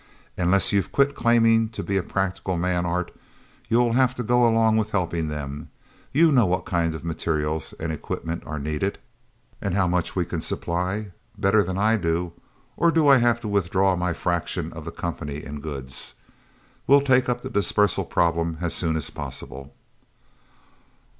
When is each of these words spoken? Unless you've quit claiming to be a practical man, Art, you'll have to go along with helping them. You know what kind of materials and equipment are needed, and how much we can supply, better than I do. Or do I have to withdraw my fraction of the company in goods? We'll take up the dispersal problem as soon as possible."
Unless 0.35 0.71
you've 0.73 0.91
quit 0.91 1.13
claiming 1.13 1.69
to 1.69 1.83
be 1.83 1.95
a 1.95 2.01
practical 2.01 2.57
man, 2.57 2.87
Art, 2.87 3.15
you'll 3.69 3.93
have 3.93 4.15
to 4.15 4.23
go 4.23 4.47
along 4.47 4.77
with 4.77 4.89
helping 4.89 5.27
them. 5.27 5.69
You 6.11 6.31
know 6.31 6.47
what 6.47 6.65
kind 6.65 6.95
of 6.95 7.05
materials 7.05 7.75
and 7.79 7.91
equipment 7.91 8.41
are 8.47 8.57
needed, 8.57 8.97
and 9.61 9.75
how 9.75 9.85
much 9.85 10.15
we 10.15 10.25
can 10.25 10.41
supply, 10.41 11.11
better 11.37 11.61
than 11.61 11.77
I 11.77 11.97
do. 11.97 12.33
Or 12.77 12.89
do 12.89 13.07
I 13.09 13.17
have 13.17 13.39
to 13.41 13.47
withdraw 13.47 13.95
my 13.95 14.11
fraction 14.11 14.73
of 14.73 14.85
the 14.85 14.91
company 14.91 15.43
in 15.45 15.59
goods? 15.59 16.15
We'll 16.87 17.01
take 17.01 17.29
up 17.29 17.43
the 17.43 17.49
dispersal 17.51 18.05
problem 18.05 18.57
as 18.59 18.73
soon 18.73 18.95
as 18.95 19.11
possible." 19.11 19.71